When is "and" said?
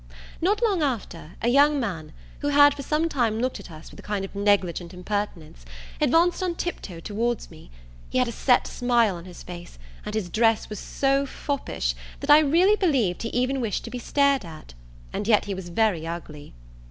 10.03-10.15, 15.13-15.27